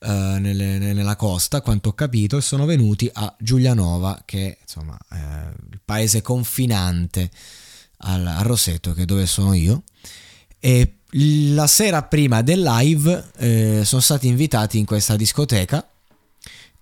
uh, 0.00 0.38
nelle, 0.38 0.78
nella 0.78 1.16
costa, 1.16 1.60
quanto 1.60 1.90
ho 1.90 1.92
capito, 1.92 2.36
e 2.36 2.40
sono 2.40 2.64
venuti 2.64 3.08
a 3.12 3.34
Giulianova, 3.38 4.22
che 4.24 4.58
insomma 4.60 4.96
è 5.08 5.48
il 5.70 5.80
paese 5.84 6.22
confinante 6.22 7.30
al, 7.98 8.26
a 8.26 8.42
Roseto, 8.42 8.92
che 8.92 9.02
è 9.02 9.06
dove 9.06 9.26
sono 9.26 9.52
io. 9.52 9.82
E 10.58 10.98
la 11.10 11.66
sera 11.66 12.02
prima 12.02 12.42
del 12.42 12.62
live 12.62 13.30
eh, 13.38 13.82
sono 13.84 14.00
stati 14.00 14.26
invitati 14.26 14.78
in 14.78 14.84
questa 14.84 15.16
discoteca 15.16 15.88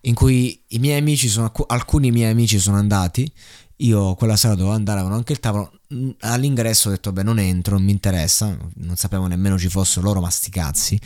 in 0.06 0.14
cui 0.14 0.60
i 0.68 0.78
miei 0.78 0.98
amici 0.98 1.28
sono, 1.28 1.52
alcuni 1.66 2.10
miei 2.10 2.30
amici 2.30 2.58
sono 2.58 2.76
andati 2.76 3.30
io 3.76 4.14
quella 4.14 4.36
sera 4.36 4.54
dovevo 4.54 4.74
andare, 4.74 5.00
avevo 5.00 5.14
anche 5.14 5.32
il 5.32 5.40
tavolo. 5.40 5.72
Mm, 5.94 6.10
all'ingresso 6.20 6.88
ho 6.88 6.90
detto, 6.92 7.12
beh, 7.12 7.22
non 7.22 7.38
entro, 7.38 7.76
non 7.76 7.84
mi 7.84 7.92
interessa. 7.92 8.56
Non 8.74 8.96
sapevo 8.96 9.26
nemmeno 9.26 9.58
ci 9.58 9.68
fossero 9.68 10.06
loro 10.06 10.20
masticazzi 10.20 10.98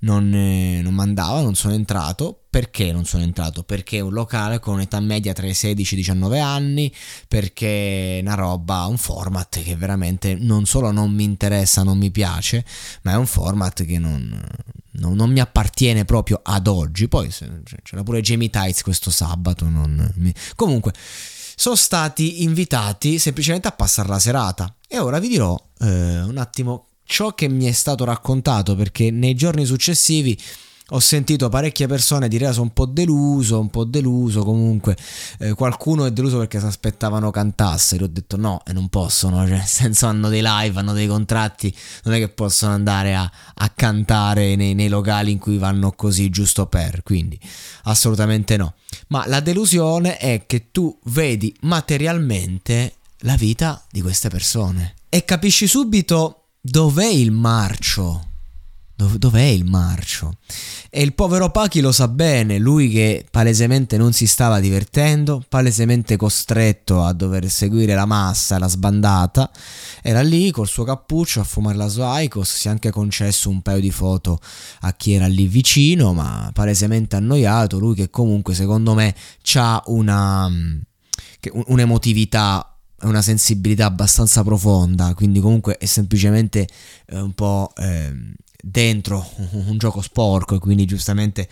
non, 0.00 0.32
eh, 0.34 0.82
non 0.82 0.94
mandava, 0.94 1.40
non 1.40 1.54
sono 1.54 1.74
entrato. 1.74 2.40
Perché 2.48 2.90
non 2.90 3.04
sono 3.04 3.22
entrato? 3.22 3.64
Perché 3.64 3.98
è 3.98 4.00
un 4.00 4.14
locale 4.14 4.60
con 4.60 4.74
un'età 4.74 4.98
media 5.00 5.34
tra 5.34 5.46
i 5.46 5.52
16 5.52 5.92
e 5.92 5.96
i 5.96 6.00
19 6.00 6.40
anni, 6.40 6.94
perché 7.28 8.18
è 8.18 8.20
una 8.22 8.34
roba, 8.34 8.86
un 8.86 8.96
format 8.96 9.62
che 9.62 9.76
veramente 9.76 10.34
non 10.34 10.64
solo 10.64 10.90
non 10.90 11.12
mi 11.12 11.24
interessa, 11.24 11.82
non 11.82 11.98
mi 11.98 12.10
piace, 12.10 12.64
ma 13.02 13.12
è 13.12 13.16
un 13.16 13.26
format 13.26 13.84
che 13.84 13.98
non, 13.98 14.42
non, 14.92 15.16
non 15.16 15.30
mi 15.30 15.40
appartiene 15.40 16.06
proprio 16.06 16.40
ad 16.42 16.66
oggi. 16.66 17.08
Poi 17.08 17.28
c'era 17.82 18.02
pure 18.02 18.22
Jamie 18.22 18.48
Tights 18.48 18.82
questo 18.82 19.10
sabato. 19.10 19.66
Mi... 19.66 20.32
Comunque 20.54 20.94
sono 21.58 21.74
stati 21.74 22.42
invitati 22.42 23.18
semplicemente 23.18 23.66
a 23.66 23.72
passare 23.72 24.08
la 24.08 24.18
serata. 24.18 24.76
E 24.86 24.98
ora 24.98 25.18
vi 25.18 25.28
dirò 25.28 25.58
eh, 25.80 26.20
un 26.20 26.36
attimo 26.36 26.86
ciò 27.02 27.32
che 27.32 27.48
mi 27.48 27.64
è 27.64 27.72
stato 27.72 28.04
raccontato 28.04 28.76
perché 28.76 29.10
nei 29.10 29.34
giorni 29.34 29.64
successivi 29.64 30.38
ho 30.90 31.00
sentito 31.00 31.48
parecchie 31.48 31.88
persone 31.88 32.28
dire 32.28 32.46
ah, 32.46 32.52
sono 32.52 32.66
un 32.66 32.72
po' 32.72 32.86
deluso, 32.86 33.58
un 33.58 33.70
po' 33.70 33.84
deluso 33.84 34.44
comunque. 34.44 34.96
Eh, 35.38 35.54
qualcuno 35.54 36.04
è 36.04 36.12
deluso 36.12 36.38
perché 36.38 36.60
si 36.60 36.66
aspettavano 36.66 37.32
cantassero. 37.32 38.04
Ho 38.04 38.08
detto 38.08 38.36
no 38.36 38.62
e 38.64 38.72
non 38.72 38.88
possono 38.88 39.38
cioè 39.46 39.56
nel 39.58 39.66
senso 39.66 40.06
hanno 40.06 40.28
dei 40.28 40.42
live, 40.44 40.78
hanno 40.78 40.92
dei 40.92 41.08
contratti 41.08 41.74
non 42.04 42.14
è 42.14 42.18
che 42.18 42.28
possono 42.28 42.72
andare 42.72 43.16
a, 43.16 43.28
a 43.54 43.68
cantare 43.70 44.54
nei, 44.54 44.74
nei, 44.74 44.88
locali 44.88 45.32
in 45.32 45.38
cui 45.38 45.58
vanno 45.58 45.90
così 45.90 46.30
giusto 46.30 46.66
per. 46.66 47.02
Quindi 47.02 47.38
assolutamente 47.84 48.56
no. 48.56 48.74
Ma 49.08 49.26
la 49.26 49.40
delusione 49.40 50.18
è 50.18 50.44
che 50.46 50.70
tu 50.70 50.96
vedi 51.06 51.52
materialmente 51.62 52.94
la 53.20 53.34
vita 53.34 53.84
di 53.90 54.02
queste 54.02 54.28
persone. 54.28 54.94
E 55.08 55.24
capisci 55.24 55.66
subito 55.66 56.44
dov'è 56.60 57.06
il 57.06 57.32
marcio? 57.32 58.25
Dov'è 58.96 59.42
il 59.42 59.64
marcio? 59.64 60.38
E 60.90 61.02
il 61.02 61.12
povero 61.12 61.50
Pachi 61.50 61.80
lo 61.80 61.92
sa 61.92 62.08
bene, 62.08 62.58
lui 62.58 62.88
che 62.88 63.26
palesemente 63.30 63.98
non 63.98 64.12
si 64.14 64.26
stava 64.26 64.58
divertendo, 64.60 65.44
palesemente 65.46 66.16
costretto 66.16 67.04
a 67.04 67.12
dover 67.12 67.50
seguire 67.50 67.94
la 67.94 68.06
massa, 68.06 68.58
la 68.58 68.68
sbandata, 68.68 69.50
era 70.02 70.22
lì 70.22 70.50
col 70.50 70.66
suo 70.66 70.84
cappuccio 70.84 71.40
a 71.40 71.44
fumare 71.44 71.76
la 71.76 71.88
sua 71.88 72.18
Icos, 72.20 72.56
si 72.56 72.68
è 72.68 72.70
anche 72.70 72.90
concesso 72.90 73.50
un 73.50 73.60
paio 73.60 73.80
di 73.80 73.90
foto 73.90 74.40
a 74.80 74.92
chi 74.94 75.12
era 75.12 75.26
lì 75.26 75.46
vicino, 75.46 76.14
ma 76.14 76.50
palesemente 76.54 77.16
annoiato, 77.16 77.78
lui 77.78 77.94
che 77.94 78.08
comunque 78.08 78.54
secondo 78.54 78.94
me 78.94 79.14
ha 79.56 79.82
una, 79.86 80.50
un'emotività 81.66 82.70
una 83.02 83.20
sensibilità 83.20 83.84
abbastanza 83.84 84.42
profonda, 84.42 85.12
quindi 85.14 85.40
comunque 85.40 85.76
è 85.76 85.84
semplicemente 85.84 86.66
eh, 87.06 87.20
un 87.20 87.34
po' 87.34 87.70
eh, 87.76 88.10
dentro 88.60 89.28
un 89.52 89.78
gioco 89.78 90.00
sporco 90.00 90.54
e 90.54 90.58
quindi 90.58 90.84
giustamente 90.84 91.48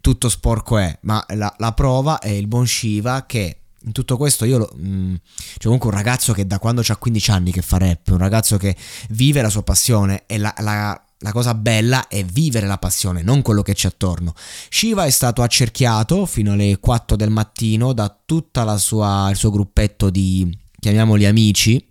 tutto 0.00 0.28
sporco 0.28 0.78
è, 0.78 0.98
ma 1.02 1.24
la, 1.34 1.54
la 1.58 1.72
prova 1.72 2.18
è 2.18 2.28
il 2.28 2.46
buon 2.46 2.66
Shiva 2.66 3.24
che 3.26 3.58
in 3.86 3.92
tutto 3.92 4.16
questo 4.16 4.44
io 4.44 4.70
mh, 4.74 4.86
mm, 4.86 5.14
c'è 5.54 5.64
comunque 5.64 5.90
un 5.90 5.96
ragazzo 5.96 6.32
che 6.32 6.46
da 6.46 6.58
quando 6.58 6.82
ha 6.86 6.96
15 6.96 7.30
anni 7.30 7.52
che 7.52 7.62
fa 7.62 7.78
rap, 7.78 8.08
un 8.08 8.18
ragazzo 8.18 8.56
che 8.56 8.76
vive 9.10 9.42
la 9.42 9.50
sua 9.50 9.62
passione 9.62 10.24
e 10.26 10.38
la, 10.38 10.54
la 10.58 10.98
la 11.24 11.32
cosa 11.32 11.54
bella 11.54 12.06
è 12.06 12.22
vivere 12.22 12.66
la 12.66 12.76
passione, 12.76 13.22
non 13.22 13.40
quello 13.40 13.62
che 13.62 13.72
c'è 13.72 13.88
attorno. 13.88 14.34
Shiva 14.68 15.06
è 15.06 15.10
stato 15.10 15.40
accerchiato 15.40 16.26
fino 16.26 16.52
alle 16.52 16.78
4 16.78 17.16
del 17.16 17.30
mattino 17.30 17.94
da 17.94 18.14
tutto 18.26 18.60
il 18.60 18.78
suo 18.78 19.50
gruppetto 19.50 20.10
di 20.10 20.56
chiamiamoli 20.78 21.24
amici, 21.24 21.82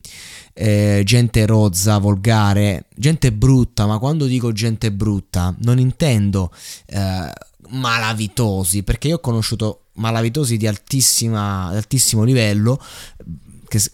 eh, 0.54 1.02
gente 1.04 1.46
rozza, 1.46 1.98
volgare, 1.98 2.86
gente 2.96 3.32
brutta, 3.32 3.86
ma 3.86 3.98
quando 3.98 4.26
dico 4.28 4.52
gente 4.52 4.92
brutta 4.92 5.56
non 5.60 5.80
intendo 5.80 6.52
eh, 6.86 7.32
malavitosi, 7.70 8.84
perché 8.84 9.08
io 9.08 9.16
ho 9.16 9.20
conosciuto 9.20 9.86
malavitosi 9.94 10.58
di, 10.58 10.68
altissimo 10.68 12.24
livello, 12.24 12.80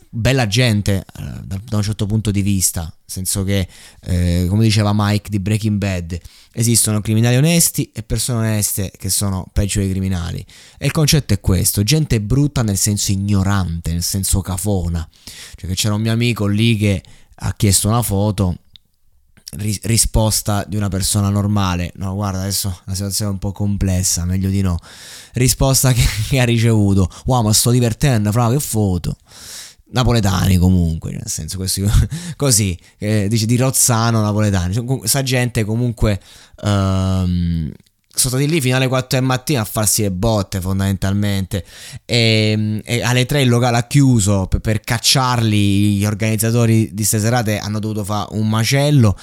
bella 0.10 0.48
gente 0.48 1.06
eh, 1.18 1.39
da, 1.64 1.78
un 1.78 1.84
certo 1.84 2.06
punto 2.06 2.32
di 2.32 2.42
vista, 2.42 2.82
nel 2.82 2.92
senso 3.06 3.44
che, 3.44 3.68
eh, 4.02 4.46
come 4.50 4.64
diceva 4.64 4.92
Mike 4.94 5.30
di 5.30 5.40
Breaking 5.40 5.78
Bad, 5.78 6.20
esistono 6.54 7.02
criminali 7.02 7.36
onesti 7.36 7.92
e 7.94 8.04
persone 8.04 8.48
oneste 8.48 8.92
che 8.98 9.10
sono 9.10 9.48
peggio 9.52 9.80
dei 9.80 9.90
criminali. 9.90 10.46
E 10.78 10.86
il 10.86 10.92
concetto 10.92 11.34
è 11.34 11.40
questo, 11.40 11.84
gente 11.84 12.22
brutta 12.22 12.64
nel 12.64 12.78
senso 12.78 13.12
ignorante, 13.12 13.92
nel 13.92 14.04
senso 14.04 14.42
cafona. 14.42 15.08
Cioè 15.56 15.70
che 15.70 15.76
c'era 15.76 15.96
un 15.96 16.02
mio 16.02 16.12
amico 16.12 16.46
lì 16.46 16.78
che 16.78 17.04
ha 17.36 17.54
chiesto 17.56 17.88
una 17.88 18.02
foto 18.02 18.58
risposta 19.58 20.64
di 20.68 20.76
una 20.76 20.90
persona 20.90 21.30
normale. 21.30 21.92
No, 21.96 22.14
guarda, 22.14 22.42
adesso 22.42 22.82
la 22.86 22.94
situazione 22.94 23.32
è 23.32 23.34
un 23.34 23.40
po' 23.40 23.52
complessa, 23.52 24.26
meglio 24.26 24.50
di 24.50 24.62
no. 24.62 24.78
Risposta 25.34 25.92
che, 25.94 26.06
che 26.28 26.40
ha 26.40 26.46
ricevuto. 26.46 27.10
Wow, 27.26 27.44
ma 27.44 27.54
sto 27.54 27.72
divertendo, 27.72 28.32
fra 28.32 28.50
che 28.50 28.60
foto 28.60 29.18
napoletani 29.92 30.58
comunque, 30.58 31.12
nel 31.12 31.28
senso 31.28 31.58
questi, 31.58 31.84
così, 32.36 32.78
eh, 32.98 33.28
dice 33.28 33.46
di 33.46 33.58
Rozzano 33.58 34.22
napoletani, 34.22 34.84
questa 34.86 35.24
gente 35.24 35.64
comunque 35.64 36.20
um, 36.64 37.72
sono 38.20 38.36
stati 38.36 38.50
lì 38.50 38.60
fino 38.60 38.76
alle 38.76 38.88
4 38.88 39.18
del 39.18 39.26
mattino 39.26 39.62
a 39.62 39.66
farsi 39.66 40.02
le 40.02 40.12
botte 40.12 40.60
fondamentalmente. 40.60 41.66
E, 42.06 42.82
e 42.84 43.02
alle 43.02 43.26
3 43.26 43.42
il 43.42 43.50
locale 43.50 43.78
ha 43.78 43.88
chiuso 43.88 44.48
per, 44.48 44.60
per 44.60 44.82
cacciarli, 44.82 45.96
gli 45.96 46.06
organizzatori 46.06 46.90
di 46.90 46.96
queste 46.96 47.20
serate 47.20 47.58
hanno 47.58 47.80
dovuto 47.80 48.04
fare 48.04 48.28
un 48.32 48.50
macello. 48.50 49.18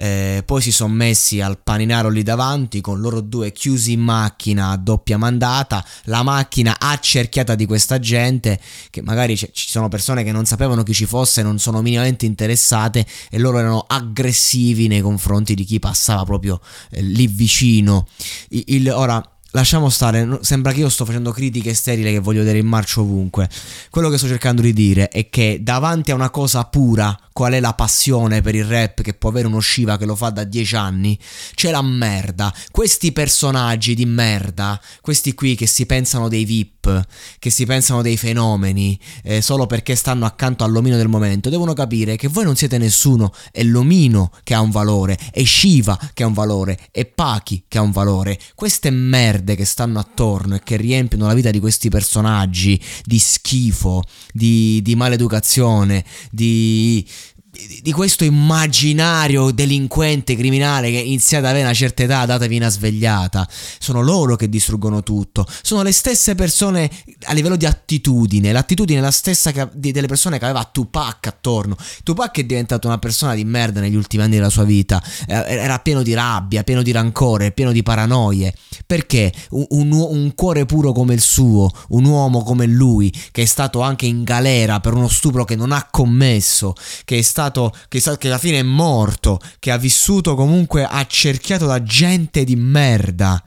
Eh, 0.00 0.42
poi 0.46 0.62
si 0.62 0.70
sono 0.70 0.94
messi 0.94 1.40
al 1.40 1.58
paninaro 1.58 2.08
lì 2.08 2.22
davanti 2.22 2.80
con 2.80 3.00
loro 3.00 3.20
due 3.20 3.50
chiusi 3.50 3.92
in 3.92 4.00
macchina 4.00 4.70
a 4.70 4.76
doppia 4.76 5.18
mandata, 5.18 5.84
la 6.04 6.22
macchina 6.22 6.76
accerchiata 6.78 7.56
di 7.56 7.66
questa 7.66 7.98
gente 7.98 8.60
che 8.90 9.02
magari 9.02 9.34
c- 9.34 9.50
ci 9.52 9.68
sono 9.70 9.88
persone 9.88 10.22
che 10.22 10.30
non 10.30 10.44
sapevano 10.44 10.84
chi 10.84 10.94
ci 10.94 11.04
fosse, 11.04 11.42
non 11.42 11.58
sono 11.58 11.82
minimamente 11.82 12.26
interessate 12.26 13.04
e 13.28 13.38
loro 13.38 13.58
erano 13.58 13.84
aggressivi 13.88 14.86
nei 14.86 15.00
confronti 15.00 15.54
di 15.56 15.64
chi 15.64 15.80
passava 15.80 16.24
proprio 16.24 16.60
eh, 16.90 17.02
lì 17.02 17.26
vicino. 17.26 18.06
Il, 18.48 18.90
ora 18.90 19.22
lasciamo 19.52 19.88
stare, 19.88 20.38
sembra 20.42 20.72
che 20.72 20.80
io 20.80 20.88
sto 20.88 21.04
facendo 21.04 21.30
critiche 21.30 21.72
sterili 21.72 22.12
che 22.12 22.18
voglio 22.18 22.40
vedere 22.40 22.58
in 22.58 22.66
marcio 22.66 23.00
ovunque. 23.00 23.48
Quello 23.90 24.10
che 24.10 24.18
sto 24.18 24.26
cercando 24.26 24.60
di 24.60 24.72
dire 24.72 25.08
è 25.08 25.30
che 25.30 25.60
davanti 25.62 26.10
a 26.10 26.14
una 26.14 26.30
cosa 26.30 26.64
pura, 26.64 27.18
qual 27.32 27.52
è 27.52 27.60
la 27.60 27.74
passione 27.74 28.40
per 28.40 28.54
il 28.54 28.64
rap 28.64 29.00
che 29.00 29.14
può 29.14 29.30
avere 29.30 29.46
uno 29.46 29.60
Shiva 29.60 29.96
che 29.96 30.04
lo 30.04 30.16
fa 30.16 30.30
da 30.30 30.44
dieci 30.44 30.74
anni, 30.76 31.18
c'è 31.54 31.70
la 31.70 31.82
merda. 31.82 32.52
Questi 32.70 33.12
personaggi 33.12 33.94
di 33.94 34.06
merda, 34.06 34.80
questi 35.00 35.34
qui 35.34 35.54
che 35.54 35.66
si 35.66 35.86
pensano 35.86 36.28
dei 36.28 36.44
VIP, 36.44 37.06
che 37.38 37.50
si 37.50 37.64
pensano 37.64 38.02
dei 38.02 38.16
fenomeni, 38.16 38.98
eh, 39.22 39.40
solo 39.40 39.66
perché 39.66 39.94
stanno 39.94 40.26
accanto 40.26 40.64
all'omino 40.64 40.96
del 40.96 41.08
momento, 41.08 41.48
devono 41.48 41.72
capire 41.74 42.16
che 42.16 42.28
voi 42.28 42.44
non 42.44 42.56
siete 42.56 42.76
nessuno, 42.76 43.32
è 43.52 43.62
l'omino 43.62 44.30
che 44.42 44.54
ha 44.54 44.60
un 44.60 44.70
valore, 44.70 45.16
è 45.30 45.44
Shiva 45.44 45.98
che 46.12 46.24
ha 46.24 46.26
un 46.26 46.32
valore, 46.32 46.78
è 46.90 47.06
Paki 47.06 47.64
che 47.68 47.78
ha 47.78 47.82
un 47.82 47.92
valore. 47.92 48.38
Queste 48.54 48.90
merde 48.90 49.37
merde 49.38 49.54
che 49.54 49.64
stanno 49.64 49.98
attorno 50.00 50.56
e 50.56 50.60
che 50.62 50.76
riempiono 50.76 51.26
la 51.26 51.34
vita 51.34 51.50
di 51.50 51.60
questi 51.60 51.88
personaggi 51.88 52.80
di 53.04 53.18
schifo, 53.18 54.02
di, 54.32 54.80
di 54.82 54.96
maleducazione, 54.96 56.04
di, 56.30 57.06
di 57.50 57.92
questo 57.92 58.24
immaginario 58.24 59.50
delinquente 59.50 60.36
criminale 60.36 60.90
che 60.90 60.98
iniziate 60.98 61.44
ad 61.44 61.50
avere 61.50 61.64
una 61.64 61.74
certa 61.74 62.02
età, 62.02 62.26
datevi 62.26 62.56
una 62.56 62.68
svegliata. 62.68 63.48
Sono 63.78 64.02
loro 64.02 64.36
che 64.36 64.50
distruggono 64.50 65.02
tutto. 65.02 65.46
Sono 65.62 65.82
le 65.82 65.92
stesse 65.92 66.34
persone 66.34 66.90
a 67.24 67.32
livello 67.32 67.56
di 67.56 67.64
attitudine. 67.64 68.52
L'attitudine 68.52 68.98
è 68.98 69.02
la 69.02 69.10
stessa 69.10 69.50
che, 69.50 69.66
di, 69.72 69.92
delle 69.92 70.06
persone 70.06 70.38
che 70.38 70.44
aveva 70.44 70.68
Tupac 70.70 71.26
attorno. 71.26 71.74
Tupac 72.02 72.38
è 72.38 72.44
diventato 72.44 72.86
una 72.86 72.98
persona 72.98 73.34
di 73.34 73.44
merda 73.44 73.80
negli 73.80 73.96
ultimi 73.96 74.22
anni 74.22 74.36
della 74.36 74.50
sua 74.50 74.64
vita. 74.64 75.02
Eh, 75.26 75.34
era 75.34 75.78
pieno 75.78 76.02
di 76.02 76.12
rabbia, 76.12 76.62
pieno 76.64 76.82
di 76.82 76.92
rancore, 76.92 77.52
pieno 77.52 77.72
di 77.72 77.82
paranoie. 77.82 78.54
Perché 78.86 79.32
un, 79.50 79.64
un, 79.70 79.92
un 79.92 80.34
cuore 80.34 80.66
puro 80.66 80.92
come 80.92 81.14
il 81.14 81.22
suo, 81.22 81.70
un 81.88 82.04
uomo 82.04 82.42
come 82.42 82.66
lui, 82.66 83.10
che 83.30 83.42
è 83.42 83.46
stato 83.46 83.80
anche 83.80 84.04
in 84.04 84.22
galera 84.22 84.80
per 84.80 84.92
uno 84.92 85.08
stupro 85.08 85.44
che 85.44 85.56
non 85.56 85.72
ha 85.72 85.88
commesso, 85.90 86.74
che 87.04 87.16
è 87.16 87.22
stato 87.22 87.37
stato, 87.38 87.72
che, 87.86 88.00
che 88.00 88.26
alla 88.26 88.38
fine 88.38 88.58
è 88.58 88.62
morto, 88.64 89.38
che 89.60 89.70
ha 89.70 89.78
vissuto 89.78 90.34
comunque 90.34 90.84
accerchiato 90.84 91.66
da 91.66 91.80
gente 91.84 92.42
di 92.42 92.56
merda. 92.56 93.42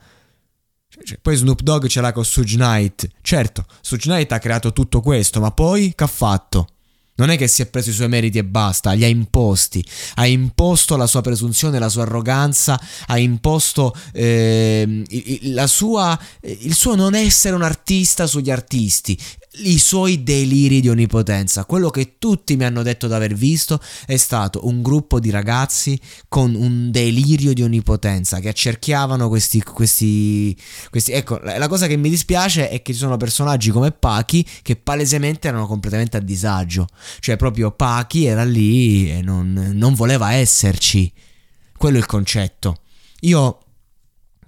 Cioè, 1.04 1.18
poi 1.20 1.36
Snoop 1.36 1.60
Dogg 1.60 1.86
ce 1.86 2.00
l'ha 2.00 2.12
con 2.12 2.24
Suge 2.24 2.56
Knight. 2.56 3.06
Certo, 3.20 3.66
Suge 3.82 4.08
Knight 4.08 4.32
ha 4.32 4.38
creato 4.38 4.72
tutto 4.72 5.02
questo, 5.02 5.40
ma 5.40 5.50
poi 5.50 5.92
che 5.94 6.04
ha 6.04 6.08
fatto? 6.08 6.68
Non 7.14 7.28
è 7.28 7.36
che 7.36 7.46
si 7.46 7.60
è 7.60 7.66
preso 7.66 7.90
i 7.90 7.92
suoi 7.92 8.08
meriti 8.08 8.38
e 8.38 8.44
basta, 8.44 8.92
li 8.92 9.04
ha 9.04 9.08
imposti. 9.08 9.84
Ha 10.14 10.26
imposto 10.26 10.96
la 10.96 11.06
sua 11.06 11.20
presunzione, 11.20 11.78
la 11.78 11.90
sua 11.90 12.02
arroganza, 12.02 12.80
ha 13.06 13.18
imposto 13.18 13.94
eh, 14.12 15.04
sua, 15.66 16.18
il 16.40 16.74
suo 16.74 16.94
non 16.94 17.14
essere 17.14 17.54
un 17.54 17.62
artista 17.62 18.26
sugli 18.26 18.50
artisti 18.50 19.18
i 19.54 19.78
suoi 19.78 20.22
deliri 20.22 20.80
di 20.80 20.88
onnipotenza. 20.88 21.64
Quello 21.64 21.90
che 21.90 22.16
tutti 22.18 22.56
mi 22.56 22.64
hanno 22.64 22.82
detto 22.82 23.06
di 23.06 23.12
aver 23.12 23.34
visto 23.34 23.80
è 24.06 24.16
stato 24.16 24.66
un 24.66 24.80
gruppo 24.80 25.20
di 25.20 25.30
ragazzi 25.30 25.98
con 26.28 26.54
un 26.54 26.90
delirio 26.90 27.52
di 27.52 27.62
onnipotenza 27.62 28.40
che 28.40 28.48
accerchiavano 28.48 29.28
questi, 29.28 29.62
questi, 29.62 30.56
questi. 30.90 31.12
Ecco, 31.12 31.38
la 31.38 31.68
cosa 31.68 31.86
che 31.86 31.96
mi 31.96 32.08
dispiace 32.08 32.70
è 32.70 32.80
che 32.80 32.92
ci 32.92 32.98
sono 32.98 33.16
personaggi 33.18 33.70
come 33.70 33.90
Pachi 33.90 34.46
che 34.62 34.76
palesemente 34.76 35.48
erano 35.48 35.66
completamente 35.66 36.16
a 36.16 36.20
disagio. 36.20 36.86
Cioè, 37.20 37.36
proprio 37.36 37.72
Pachi 37.72 38.24
era 38.24 38.44
lì 38.44 39.10
e 39.10 39.20
non, 39.20 39.72
non 39.74 39.94
voleva 39.94 40.32
esserci. 40.32 41.12
Quello 41.76 41.96
è 41.96 42.00
il 42.00 42.06
concetto. 42.06 42.78
Io 43.20 43.58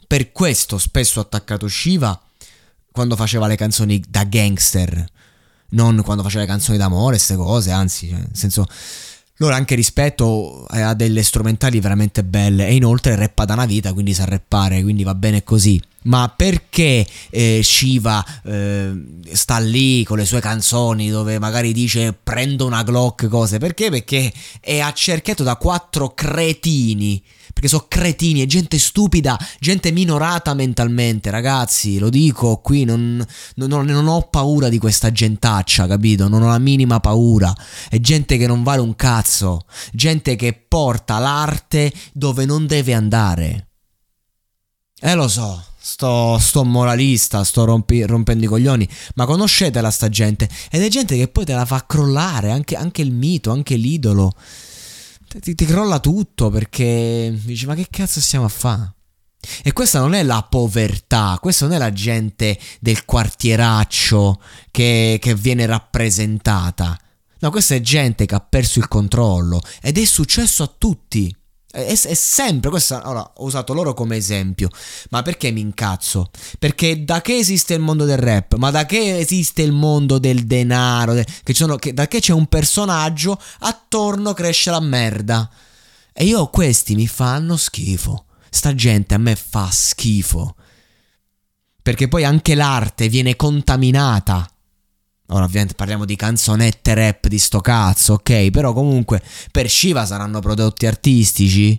per 0.06 0.32
questo 0.32 0.78
spesso 0.78 1.18
ho 1.18 1.22
attaccato 1.22 1.68
Shiva 1.68 2.23
quando 2.94 3.16
faceva 3.16 3.48
le 3.48 3.56
canzoni 3.56 4.00
da 4.08 4.22
gangster, 4.22 5.04
non 5.70 6.00
quando 6.04 6.22
faceva 6.22 6.42
le 6.42 6.48
canzoni 6.48 6.78
d'amore, 6.78 7.16
queste 7.16 7.34
cose, 7.34 7.72
anzi, 7.72 8.08
cioè, 8.08 8.18
nel 8.18 8.28
senso... 8.32 8.66
Loro 9.38 9.56
anche 9.56 9.74
rispetto 9.74 10.64
a 10.68 10.94
delle 10.94 11.24
strumentali 11.24 11.80
veramente 11.80 12.22
belle 12.22 12.68
e 12.68 12.74
inoltre 12.76 13.16
rappa 13.16 13.44
da 13.44 13.54
una 13.54 13.66
vita, 13.66 13.92
quindi 13.92 14.14
sa 14.14 14.24
rappare, 14.24 14.80
quindi 14.80 15.02
va 15.02 15.16
bene 15.16 15.42
così. 15.42 15.82
Ma 16.04 16.32
perché 16.34 17.06
eh, 17.30 17.60
Shiva 17.62 18.24
eh, 18.44 18.92
sta 19.32 19.58
lì 19.58 20.04
con 20.04 20.18
le 20.18 20.24
sue 20.24 20.40
canzoni 20.40 21.10
dove 21.10 21.38
magari 21.38 21.72
dice 21.72 22.12
prendo 22.12 22.66
una 22.66 22.82
Glock, 22.82 23.28
cose? 23.28 23.58
Perché? 23.58 23.90
Perché 23.90 24.32
è 24.60 24.80
accerchiato 24.80 25.42
da 25.42 25.56
quattro 25.56 26.14
cretini 26.14 27.22
perché 27.54 27.68
sono 27.68 27.86
cretini, 27.88 28.42
è 28.42 28.46
gente 28.46 28.78
stupida, 28.78 29.38
gente 29.60 29.92
minorata 29.92 30.54
mentalmente, 30.54 31.30
ragazzi, 31.30 31.98
lo 31.98 32.10
dico 32.10 32.58
qui, 32.58 32.84
non, 32.84 33.24
non, 33.54 33.86
non, 33.86 34.08
ho 34.08 34.22
paura 34.22 34.68
di 34.68 34.78
questa 34.78 35.12
gentaccia, 35.12 35.86
capito? 35.86 36.26
Non 36.26 36.42
ho 36.42 36.48
la 36.48 36.58
minima 36.58 36.98
paura, 36.98 37.54
è 37.88 37.98
gente 38.00 38.36
che 38.38 38.48
non 38.48 38.64
vale 38.64 38.80
un 38.80 38.96
cazzo, 38.96 39.66
gente 39.92 40.34
che 40.34 40.52
porta 40.52 41.18
l'arte 41.18 41.92
dove 42.12 42.44
non 42.44 42.66
deve 42.66 42.92
andare. 42.92 43.68
Eh 45.00 45.14
lo 45.14 45.28
so, 45.28 45.64
sto, 45.84 46.38
sto 46.38 46.64
moralista, 46.64 47.44
sto 47.44 47.64
rompi, 47.64 48.02
rompendo 48.04 48.44
i 48.44 48.48
coglioni, 48.48 48.88
ma 49.16 49.26
conoscetela 49.26 49.90
sta 49.90 50.08
gente, 50.08 50.48
ed 50.70 50.82
è 50.82 50.88
gente 50.88 51.16
che 51.16 51.28
poi 51.28 51.44
te 51.44 51.52
la 51.52 51.66
fa 51.66 51.84
crollare, 51.86 52.50
anche, 52.50 52.74
anche 52.74 53.02
il 53.02 53.12
mito, 53.12 53.50
anche 53.50 53.76
l'idolo 53.76 54.32
ti, 55.40 55.54
ti 55.54 55.64
crolla 55.64 55.98
tutto 56.00 56.50
perché 56.50 57.32
dici 57.42 57.66
ma 57.66 57.74
che 57.74 57.86
cazzo 57.90 58.20
stiamo 58.20 58.44
a 58.44 58.50
fare? 58.50 58.94
E 59.62 59.72
questa 59.72 59.98
non 59.98 60.14
è 60.14 60.22
la 60.22 60.46
povertà, 60.48 61.36
questa 61.40 61.66
non 61.66 61.74
è 61.74 61.78
la 61.78 61.92
gente 61.92 62.58
del 62.80 63.04
quartieraccio 63.04 64.40
che, 64.70 65.18
che, 65.20 65.34
viene 65.34 65.66
rappresentata. 65.66 66.98
No, 67.40 67.50
questa 67.50 67.74
è 67.74 67.80
gente 67.82 68.24
che 68.24 68.34
ha 68.34 68.40
perso 68.40 68.78
il 68.78 68.88
controllo 68.88 69.60
ed 69.82 69.98
è 69.98 70.04
successo 70.06 70.62
a 70.62 70.74
tutti. 70.78 71.34
È, 71.74 71.86
è, 71.86 72.14
sempre 72.14 72.70
questa. 72.70 73.08
Ora 73.08 73.32
ho 73.34 73.44
usato 73.44 73.74
loro 73.74 73.94
come 73.94 74.16
esempio. 74.16 74.68
Ma 75.10 75.22
perché 75.22 75.50
mi 75.50 75.60
incazzo? 75.60 76.30
Perché 76.58 77.04
da 77.04 77.20
che 77.20 77.36
esiste 77.36 77.74
il 77.74 77.80
mondo 77.80 78.04
del 78.04 78.18
rap? 78.18 78.54
Ma 78.54 78.70
da 78.70 78.86
che 78.86 79.18
esiste 79.18 79.62
il 79.62 79.72
mondo 79.72 80.18
del 80.20 80.46
denaro? 80.46 81.20
che 81.42 81.52
sono, 81.52 81.74
che, 81.76 81.92
da 81.92 82.06
che 82.06 82.20
c'è 82.20 82.32
un 82.32 82.46
personaggio, 82.46 83.40
attorno 83.60 84.32
cresce 84.34 84.70
la 84.70 84.80
merda. 84.80 85.50
E 86.12 86.24
io 86.24 86.46
questi 86.46 86.94
mi 86.94 87.08
fanno 87.08 87.56
schifo. 87.56 88.26
Sta 88.48 88.72
gente 88.76 89.14
a 89.14 89.18
me 89.18 89.34
fa 89.34 89.68
schifo. 89.72 90.54
Perché 91.82 92.06
poi 92.06 92.24
anche 92.24 92.54
l'arte 92.54 93.08
viene 93.08 93.34
contaminata 93.34 94.48
Ora 95.28 95.44
ovviamente 95.44 95.74
parliamo 95.74 96.04
di 96.04 96.16
canzonette 96.16 96.92
rap 96.92 97.28
di 97.28 97.38
sto 97.38 97.60
cazzo, 97.60 98.14
ok? 98.14 98.50
Però 98.50 98.74
comunque 98.74 99.22
per 99.50 99.70
Shiva 99.70 100.04
saranno 100.04 100.40
prodotti 100.40 100.86
artistici. 100.86 101.78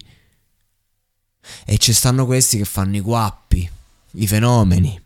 E 1.64 1.78
ci 1.78 1.94
stanno 1.94 2.26
questi 2.26 2.58
che 2.58 2.66
fanno 2.66 2.96
i 2.96 3.02
guappi, 3.02 3.70
i 4.14 4.28
fenomeni. 4.28 5.00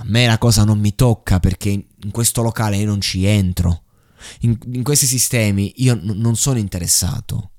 A 0.00 0.02
me 0.04 0.26
la 0.26 0.36
cosa 0.36 0.64
non 0.64 0.78
mi 0.78 0.94
tocca 0.94 1.40
perché 1.40 1.70
in 1.70 2.10
questo 2.10 2.42
locale 2.42 2.76
io 2.76 2.86
non 2.86 3.00
ci 3.00 3.24
entro. 3.24 3.84
In, 4.40 4.58
in 4.72 4.82
questi 4.82 5.06
sistemi 5.06 5.72
io 5.76 5.94
n- 5.94 6.12
non 6.16 6.36
sono 6.36 6.58
interessato. 6.58 7.52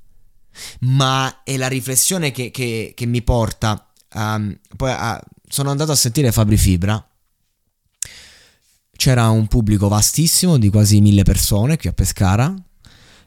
Ma 0.82 1.42
è 1.44 1.58
la 1.58 1.68
riflessione 1.68 2.30
che, 2.32 2.52
che, 2.52 2.94
che 2.96 3.06
mi 3.08 3.24
porta 3.24 3.92
a... 4.10 4.40
Poi 4.78 4.92
a, 4.92 5.20
sono 5.48 5.72
andato 5.72 5.92
a 5.92 5.96
sentire 5.96 6.32
Fabri 6.32 6.58
Fibra 6.58 7.09
c'era 9.00 9.30
un 9.30 9.48
pubblico 9.48 9.88
vastissimo 9.88 10.58
di 10.58 10.70
quasi 10.70 11.00
mille 11.00 11.24
persone 11.24 11.78
qui 11.78 11.88
a 11.88 11.94
Pescara, 11.94 12.54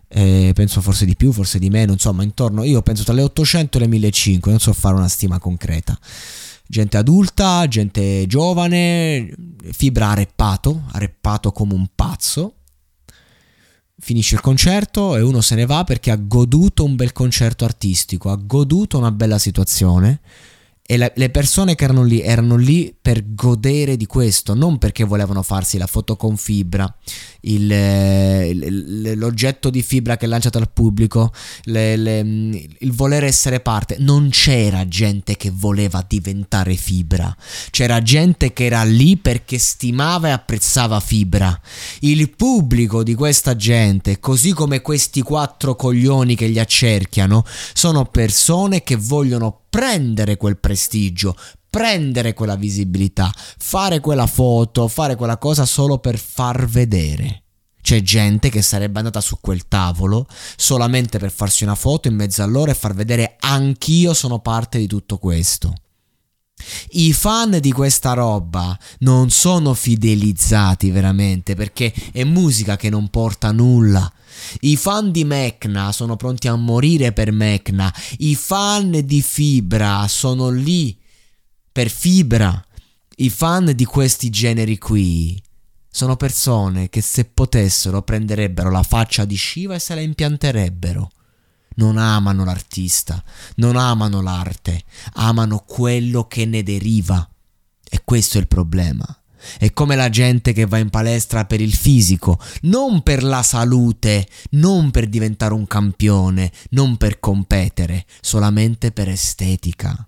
eh, 0.07 0.53
penso 0.55 0.83
forse 0.83 1.07
di 1.07 1.17
più, 1.17 1.33
forse 1.33 1.59
di 1.59 1.71
meno, 1.71 1.93
insomma 1.93 2.23
intorno, 2.23 2.63
io 2.63 2.83
penso 2.83 3.05
tra 3.05 3.15
le 3.15 3.23
800 3.23 3.79
e 3.79 3.81
le 3.81 3.87
1500, 3.87 4.51
non 4.51 4.59
so 4.59 4.75
fare 4.75 4.97
una 4.97 5.09
stima 5.09 5.39
concreta. 5.39 5.99
Gente 6.67 6.99
adulta, 6.99 7.67
gente 7.69 8.27
giovane, 8.27 9.35
Fibra 9.73 10.11
ha 10.11 10.15
reppato, 10.15 10.83
reppato 10.93 11.53
come 11.53 11.73
un 11.73 11.87
pazzo. 11.95 12.57
Finisce 13.99 14.35
il 14.35 14.43
concerto 14.43 15.17
e 15.17 15.23
uno 15.23 15.41
se 15.41 15.55
ne 15.55 15.65
va 15.65 15.85
perché 15.85 16.11
ha 16.11 16.17
goduto 16.17 16.85
un 16.85 16.97
bel 16.97 17.13
concerto 17.13 17.65
artistico, 17.65 18.31
ha 18.31 18.37
goduto 18.37 18.99
una 18.99 19.11
bella 19.11 19.39
situazione 19.39 20.21
e 20.85 20.97
la, 20.97 21.11
le 21.15 21.31
persone 21.31 21.77
che 21.77 21.85
erano 21.85 22.03
lì 22.03 22.21
erano 22.21 22.57
lì 22.57 22.95
per 23.01 23.35
godere 23.35 23.97
di 23.97 24.07
questo, 24.07 24.55
non 24.55 24.79
perché 24.79 25.05
volevano 25.05 25.43
farsi 25.43 25.79
la 25.79 25.87
foto 25.87 26.17
con 26.17 26.37
fibra, 26.37 26.93
il, 27.43 27.71
il, 27.71 29.13
l'oggetto 29.17 29.71
di 29.71 29.81
fibra 29.81 30.17
che 30.17 30.27
è 30.27 30.29
lanciato 30.29 30.59
al 30.59 30.71
pubblico, 30.71 31.33
le, 31.65 31.97
le, 31.97 32.19
il 32.19 32.93
voler 32.93 33.23
essere 33.23 33.61
parte. 33.61 33.97
Non 34.01 34.29
c'era 34.31 34.87
gente 34.89 35.37
che 35.37 35.51
voleva 35.55 36.05
diventare 36.07 36.75
fibra, 36.75 37.35
c'era 37.71 38.03
gente 38.03 38.53
che 38.53 38.65
era 38.65 38.83
lì 38.83 39.17
perché 39.17 39.59
stimava 39.59 40.29
e 40.29 40.33
apprezzava 40.33 40.99
fibra. 40.99 41.59
Il 42.01 42.29
pubblico 42.31 43.05
di 43.05 43.15
questa 43.15 43.55
gente, 43.55 44.19
così 44.19 44.53
come 44.53 44.83
questi 44.83 45.23
quattro 45.23 45.77
coglioni 45.77 46.35
che 46.35 46.49
li 46.49 46.59
accerchiano, 46.59 47.45
sono 47.73 48.05
persone 48.07 48.83
che 48.83 48.97
vogliono 48.97 49.62
prendere 49.73 50.37
quel 50.37 50.59
prestigio, 50.59 51.35
prendere 51.71 52.35
quella 52.35 52.57
visibilità, 52.57 53.33
fare 53.35 54.01
quella 54.01 54.27
foto, 54.27 54.87
fare 54.87 55.17
quella 55.17 55.39
cosa 55.39 55.65
solo 55.65 55.97
per 55.97 56.19
far 56.19 56.67
vedere. 56.67 57.45
C'è 57.81 58.03
gente 58.03 58.51
che 58.51 58.61
sarebbe 58.61 58.99
andata 58.99 59.23
su 59.23 59.39
quel 59.41 59.69
tavolo 59.69 60.27
solamente 60.57 61.19
per 61.19 61.33
farsi 61.33 61.65
una 61.65 61.75
foto 61.75 62.09
in 62.09 62.15
mezzo 62.15 62.43
a 62.43 62.47
loro 62.47 62.71
e 62.71 62.75
far 62.75 62.93
vedere 62.93 63.37
anch'io 63.41 64.13
sono 64.13 64.41
parte 64.41 64.77
di 64.77 64.87
tutto 64.87 65.17
questo. 65.17 65.73
I 66.91 67.13
fan 67.13 67.59
di 67.61 67.73
questa 67.73 68.13
roba 68.13 68.79
non 69.01 69.31
sono 69.31 69.75
fidelizzati 69.75 70.91
veramente 70.91 71.55
perché 71.55 71.93
è 72.13 72.25
musica 72.25 72.77
che 72.77 72.91
non 72.91 73.09
porta 73.09 73.53
nulla. 73.53 74.11
I 74.61 74.77
fan 74.77 75.11
di 75.11 75.25
Mecna 75.25 75.93
sono 75.93 76.17
pronti 76.17 76.49
a 76.49 76.57
morire 76.57 77.13
per 77.13 77.33
Mecna. 77.33 77.93
I 78.19 78.35
fan 78.35 79.03
di 79.05 79.23
Fibra 79.23 80.07
sono 80.09 80.51
lì 80.51 80.99
per 81.71 81.91
fibra. 81.91 82.65
I 83.17 83.31
fan 83.31 83.73
di 83.75 83.85
questi 83.85 84.31
generi 84.31 84.79
qui 84.79 85.41
sono 85.89 86.17
persone 86.17 86.89
che 86.89 87.01
se 87.01 87.25
potessero 87.27 88.03
prenderebbero 88.03 88.71
la 88.71 88.83
faccia 88.83 89.25
di 89.25 89.37
Shiva 89.37 89.75
e 89.75 89.79
se 89.79 89.95
la 89.95 90.01
impianterebbero. 90.01 91.11
Non 91.77 91.99
amano 91.99 92.45
l'artista, 92.45 93.23
non 93.57 93.77
amano 93.77 94.21
l'arte, 94.21 94.85
amano 95.15 95.65
quello 95.67 96.27
che 96.27 96.45
ne 96.45 96.63
deriva. 96.63 97.29
E 97.89 98.03
questo 98.05 98.39
è 98.39 98.41
il 98.41 98.49
problema. 98.49 99.05
È 99.59 99.73
come 99.73 99.97
la 99.97 100.09
gente 100.09 100.53
che 100.53 100.67
va 100.67 100.79
in 100.79 100.91
palestra 100.91 101.45
per 101.45 101.61
il 101.61 101.75
fisico, 101.75 102.39
non 102.63 103.03
per 103.03 103.25
la 103.25 103.43
salute, 103.43 104.29
non 104.51 104.91
per 104.91 105.09
diventare 105.09 105.53
un 105.53 105.67
campione, 105.67 106.53
non 106.71 106.97
per 106.97 107.19
competere, 107.19 108.07
solamente 108.21 108.93
per 108.93 109.09
estetica 109.09 110.07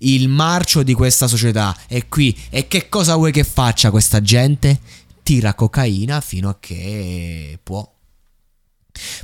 il 0.00 0.28
marcio 0.28 0.82
di 0.82 0.94
questa 0.94 1.26
società 1.26 1.76
è 1.86 2.06
qui 2.08 2.36
e 2.50 2.68
che 2.68 2.88
cosa 2.88 3.16
vuoi 3.16 3.32
che 3.32 3.44
faccia 3.44 3.90
questa 3.90 4.20
gente? 4.20 4.78
Tira 5.22 5.54
cocaina 5.54 6.20
fino 6.20 6.48
a 6.48 6.56
che 6.58 7.58
può. 7.62 7.88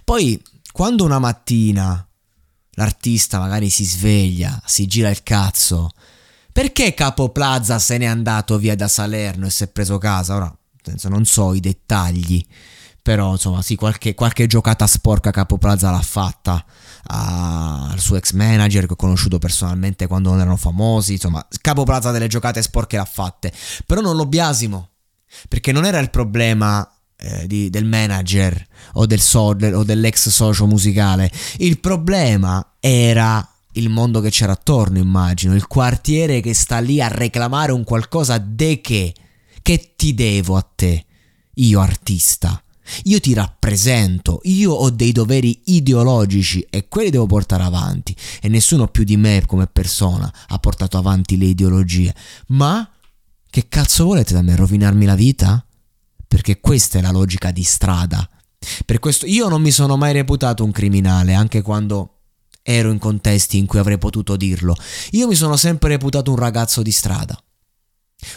Poi, 0.05 0.41
quando 0.77 1.05
una 1.05 1.19
mattina 1.19 2.07
l'artista 2.73 3.39
magari 3.39 3.71
si 3.71 3.87
sveglia, 3.87 4.61
si 4.67 4.87
gira 4.87 5.09
il 5.09 5.23
cazzo, 5.23 5.89
perché 6.53 6.93
Capo 6.93 7.31
Plaza 7.31 7.79
se 7.79 7.97
n'è 7.97 8.05
andato 8.05 8.59
via 8.59 8.77
da 8.77 8.87
Salerno 8.87 9.47
e 9.47 9.51
si 9.51 9.65
è 9.65 9.69
preso 9.69 9.97
casa? 9.97 10.35
Ora, 10.37 10.59
senso, 10.83 11.09
non 11.09 11.25
so 11.25 11.55
i 11.55 11.61
dettagli, 11.61 12.45
però 13.01 13.33
insomma 13.33 13.63
sì, 13.63 13.75
qualche, 13.75 14.13
qualche 14.15 14.47
giocata 14.47 14.87
sporca 14.87 15.31
Capo 15.31 15.57
Plaza 15.57 15.91
l'ha 15.91 16.03
fatta 16.03 16.63
al 17.05 17.99
suo 17.99 18.17
ex 18.17 18.33
manager 18.33 18.85
che 18.85 18.93
ho 18.93 18.97
conosciuto 18.97 19.39
personalmente 19.39 20.07
quando 20.07 20.29
non 20.29 20.41
erano 20.41 20.59
famosi, 20.59 21.15
insomma, 21.15 21.43
capo 21.63 21.85
plaza 21.85 22.11
delle 22.11 22.29
giocate 22.29 22.61
sporche 22.61 22.99
l'ha 22.99 23.07
fatte, 23.07 23.51
però 23.87 24.03
non 24.03 24.15
lo 24.15 24.27
biasimo, 24.27 24.91
perché 25.49 25.73
non 25.73 25.87
era 25.87 26.01
il 26.01 26.11
problema 26.11 26.87
eh, 27.19 27.47
di, 27.47 27.71
del 27.71 27.85
manager 27.85 28.67
o, 28.95 29.07
del 29.07 29.21
so, 29.21 29.41
o 29.41 29.85
dell'ex 29.85 30.29
socio 30.29 30.67
musicale, 30.67 31.31
il 31.59 31.79
problema 31.79 32.75
era 32.81 33.49
il 33.73 33.89
mondo 33.89 34.21
che 34.21 34.31
c'era 34.31 34.53
attorno, 34.53 34.99
immagino, 34.99 35.55
il 35.55 35.67
quartiere 35.67 36.41
che 36.41 36.55
sta 36.55 36.79
lì 36.79 37.01
a 37.01 37.09
reclamare 37.09 37.73
un 37.73 37.85
qualcosa 37.85 38.39
de 38.39 38.81
che, 38.81 39.15
che 39.63 39.95
ti 39.97 40.15
devo 40.15 40.57
a 40.57 40.67
te, 40.75 41.05
io 41.55 41.81
artista. 41.81 42.61
Io 43.05 43.19
ti 43.19 43.35
rappresento, 43.35 44.41
io 44.45 44.73
ho 44.73 44.91
dei 44.91 45.11
doveri 45.11 45.61
ideologici 45.65 46.65
e 46.71 46.87
quelli 46.89 47.11
devo 47.11 47.27
portare 47.27 47.65
avanti 47.65 48.15
e 48.41 48.49
nessuno 48.49 48.87
più 48.87 49.03
di 49.03 49.17
me 49.17 49.43
come 49.45 49.67
persona 49.67 50.33
ha 50.47 50.59
portato 50.59 50.97
avanti 50.97 51.37
le 51.37 51.47
ideologie. 51.47 52.15
Ma 52.49 52.89
che 53.51 53.67
cazzo 53.69 54.05
volete 54.05 54.35
da 54.35 54.43
me 54.43 54.55
rovinarmi 54.55 55.05
la 55.05 55.17
vita? 55.17 55.66
Perché 56.37 56.61
questa 56.61 56.99
è 56.99 57.01
la 57.01 57.13
logica 57.13 57.51
di 57.51 57.63
strada. 57.63 58.29
Per 58.85 58.99
questo 58.99 59.25
io 59.25 59.49
non 59.49 59.63
mi 59.63 59.71
sono 59.71 59.97
mai 59.97 60.13
reputato 60.13 60.65
un 60.65 60.71
criminale, 60.71 61.33
anche 61.33 61.63
quando 61.63 62.19
ero 62.61 62.91
in 62.91 62.99
contesti 62.99 63.57
in 63.57 63.65
cui 63.65 63.79
avrei 63.79 63.97
potuto 63.97 64.37
dirlo. 64.37 64.77
Io 65.13 65.29
mi 65.29 65.35
sono 65.35 65.57
sempre 65.57 65.89
reputato 65.89 66.31
un 66.31 66.37
ragazzo 66.37 66.83
di 66.83 66.91
strada. 66.91 67.43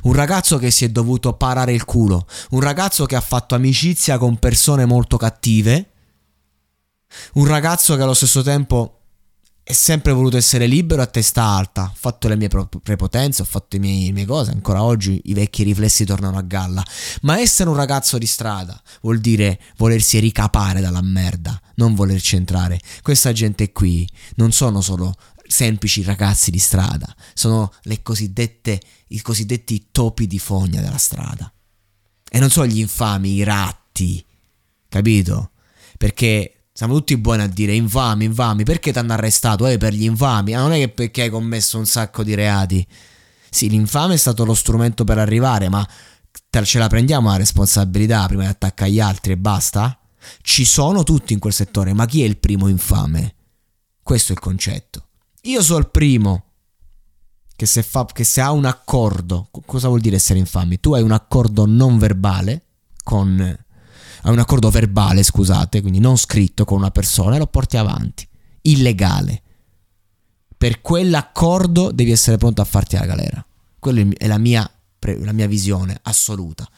Un 0.03 0.13
ragazzo 0.13 0.57
che 0.57 0.71
si 0.71 0.85
è 0.85 0.89
dovuto 0.89 1.33
parare 1.33 1.73
il 1.73 1.83
culo, 1.83 2.25
un 2.51 2.61
ragazzo 2.61 3.05
che 3.05 3.17
ha 3.17 3.21
fatto 3.21 3.53
amicizia 3.53 4.17
con 4.17 4.39
persone 4.39 4.85
molto 4.85 5.17
cattive, 5.17 5.91
un 7.33 7.47
ragazzo 7.47 7.97
che 7.97 8.01
allo 8.01 8.13
stesso 8.13 8.41
tempo 8.43 8.98
è 9.69 9.73
sempre 9.73 10.13
voluto 10.13 10.35
essere 10.35 10.65
libero 10.65 11.03
a 11.03 11.05
testa 11.05 11.43
alta, 11.43 11.83
ho 11.83 11.95
fatto 11.95 12.27
le 12.27 12.35
mie 12.35 12.47
prepotenze, 12.47 13.43
ho 13.43 13.45
fatto 13.45 13.77
le 13.77 13.79
mie, 13.83 14.05
le 14.07 14.13
mie 14.13 14.25
cose, 14.25 14.49
ancora 14.49 14.81
oggi 14.81 15.21
i 15.25 15.35
vecchi 15.35 15.61
riflessi 15.61 16.05
tornano 16.05 16.39
a 16.39 16.41
galla, 16.41 16.83
ma 17.21 17.39
essere 17.39 17.69
un 17.69 17.75
ragazzo 17.75 18.17
di 18.17 18.25
strada 18.25 18.81
vuol 19.01 19.19
dire 19.19 19.61
volersi 19.77 20.17
ricapare 20.17 20.81
dalla 20.81 21.03
merda, 21.03 21.61
non 21.75 21.93
volerci 21.93 22.35
entrare. 22.35 22.81
Questa 23.03 23.31
gente 23.31 23.71
qui 23.71 24.09
non 24.37 24.51
sono 24.51 24.81
solo 24.81 25.13
semplici 25.45 26.01
ragazzi 26.01 26.49
di 26.49 26.57
strada, 26.57 27.15
sono 27.35 27.71
i 27.83 28.01
cosiddetti 28.01 29.89
topi 29.91 30.25
di 30.25 30.39
fogna 30.39 30.81
della 30.81 30.97
strada. 30.97 31.53
E 32.27 32.39
non 32.39 32.49
sono 32.49 32.65
gli 32.65 32.79
infami, 32.79 33.35
i 33.35 33.43
ratti, 33.43 34.25
capito? 34.87 35.51
Perché 35.95 36.58
siamo 36.79 36.93
tutti 36.93 37.17
buoni 37.17 37.41
a 37.41 37.47
dire 37.47 37.73
infami, 37.73 38.23
infami, 38.23 38.63
perché 38.63 38.93
ti 38.93 38.99
hanno 38.99 39.11
arrestato? 39.11 39.67
Eh, 39.67 39.77
per 39.77 39.91
gli 39.91 40.05
infami, 40.05 40.55
ah, 40.55 40.61
non 40.61 40.71
è 40.71 40.77
che 40.77 40.87
perché 40.87 41.23
hai 41.23 41.29
commesso 41.29 41.77
un 41.77 41.85
sacco 41.85 42.23
di 42.23 42.35
reati. 42.35 42.87
Sì, 43.49 43.67
l'infame 43.67 44.13
è 44.13 44.17
stato 44.17 44.45
lo 44.45 44.53
strumento 44.53 45.03
per 45.03 45.17
arrivare, 45.17 45.67
ma 45.67 45.85
ce 46.63 46.79
la 46.79 46.87
prendiamo 46.87 47.31
la 47.31 47.35
responsabilità 47.35 48.25
prima 48.27 48.43
di 48.43 48.47
attaccare 48.47 48.91
gli 48.91 49.01
altri 49.01 49.33
e 49.33 49.37
basta? 49.37 49.99
Ci 50.41 50.63
sono 50.63 51.03
tutti 51.03 51.33
in 51.33 51.39
quel 51.39 51.51
settore, 51.51 51.91
ma 51.91 52.05
chi 52.05 52.23
è 52.23 52.25
il 52.25 52.37
primo 52.37 52.69
infame? 52.69 53.35
Questo 54.01 54.31
è 54.31 54.35
il 54.35 54.41
concetto. 54.41 55.07
Io 55.41 55.61
sono 55.61 55.79
il 55.79 55.89
primo 55.89 56.45
che 57.57 57.65
se, 57.65 57.83
fa, 57.83 58.05
che 58.05 58.23
se 58.23 58.39
ha 58.39 58.51
un 58.51 58.63
accordo, 58.63 59.49
cosa 59.65 59.89
vuol 59.89 59.99
dire 59.99 60.15
essere 60.15 60.39
infami? 60.39 60.79
Tu 60.79 60.93
hai 60.93 61.01
un 61.01 61.11
accordo 61.11 61.65
non 61.65 61.97
verbale 61.97 62.67
con... 63.03 63.65
Hai 64.21 64.31
un 64.31 64.39
accordo 64.39 64.69
verbale, 64.69 65.23
scusate, 65.23 65.81
quindi 65.81 65.99
non 65.99 66.17
scritto 66.17 66.65
con 66.65 66.77
una 66.77 66.91
persona 66.91 67.35
e 67.35 67.39
lo 67.39 67.47
porti 67.47 67.77
avanti. 67.77 68.27
Illegale. 68.61 69.41
Per 70.57 70.81
quell'accordo 70.81 71.91
devi 71.91 72.11
essere 72.11 72.37
pronto 72.37 72.61
a 72.61 72.65
farti 72.65 72.97
la 72.97 73.05
galera. 73.05 73.45
Quella 73.79 74.05
è 74.17 74.27
la 74.27 74.37
mia, 74.37 74.69
la 74.99 75.31
mia 75.31 75.47
visione 75.47 75.97
assoluta. 76.03 76.69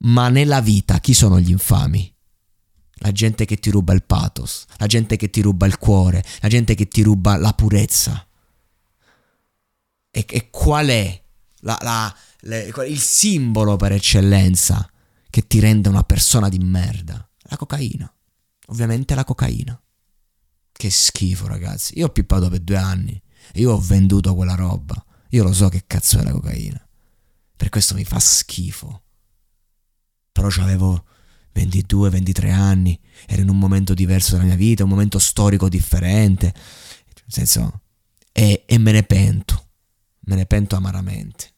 Ma 0.00 0.28
nella 0.28 0.60
vita 0.60 1.00
chi 1.00 1.12
sono 1.12 1.38
gli 1.38 1.50
infami? 1.50 2.12
la 3.00 3.12
gente 3.12 3.44
che 3.44 3.58
ti 3.58 3.70
ruba 3.70 3.92
il 3.92 4.02
pathos, 4.02 4.64
la 4.78 4.86
gente 4.86 5.16
che 5.16 5.30
ti 5.30 5.40
ruba 5.40 5.66
il 5.66 5.78
cuore, 5.78 6.24
la 6.40 6.48
gente 6.48 6.74
che 6.74 6.88
ti 6.88 7.02
ruba 7.02 7.36
la 7.36 7.52
purezza. 7.52 8.26
E, 10.10 10.24
e 10.26 10.50
qual 10.50 10.88
è 10.88 11.22
la, 11.60 11.78
la, 11.82 12.16
le, 12.40 12.72
il 12.86 12.98
simbolo 12.98 13.76
per 13.76 13.92
eccellenza 13.92 14.90
che 15.30 15.46
ti 15.46 15.60
rende 15.60 15.88
una 15.88 16.02
persona 16.02 16.48
di 16.48 16.58
merda? 16.58 17.28
La 17.42 17.56
cocaina. 17.56 18.12
Ovviamente 18.66 19.14
la 19.14 19.24
cocaina. 19.24 19.80
Che 20.72 20.90
schifo, 20.90 21.46
ragazzi. 21.46 21.98
Io 21.98 22.06
ho 22.06 22.10
pippato 22.10 22.48
per 22.48 22.60
due 22.60 22.76
anni 22.76 23.22
io 23.54 23.72
ho 23.72 23.80
venduto 23.80 24.34
quella 24.34 24.54
roba. 24.54 25.02
Io 25.30 25.42
lo 25.42 25.52
so 25.52 25.68
che 25.68 25.84
cazzo 25.86 26.18
è 26.18 26.22
la 26.22 26.32
cocaina. 26.32 26.86
Per 27.56 27.68
questo 27.68 27.94
mi 27.94 28.04
fa 28.04 28.18
schifo. 28.18 29.02
Però 30.32 30.48
c'avevo 30.48 31.04
22, 31.52 32.10
23 32.10 32.50
anni, 32.50 32.98
ero 33.26 33.42
in 33.42 33.48
un 33.48 33.58
momento 33.58 33.94
diverso 33.94 34.32
della 34.32 34.44
mia 34.44 34.54
vita, 34.54 34.84
un 34.84 34.90
momento 34.90 35.18
storico 35.18 35.68
differente, 35.68 36.54
nel 36.54 37.24
senso, 37.26 37.82
e, 38.30 38.64
e 38.64 38.78
me 38.78 38.92
ne 38.92 39.02
pento, 39.02 39.70
me 40.20 40.36
ne 40.36 40.46
pento 40.46 40.76
amaramente. 40.76 41.54